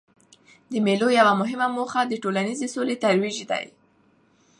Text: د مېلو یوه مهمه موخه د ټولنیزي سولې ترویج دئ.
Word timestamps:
د 0.71 0.73
مېلو 0.85 1.07
یوه 1.19 1.33
مهمه 1.41 1.67
موخه 1.75 2.01
د 2.07 2.13
ټولنیزي 2.23 2.67
سولې 2.75 2.95
ترویج 3.03 3.37
دئ. 3.51 3.65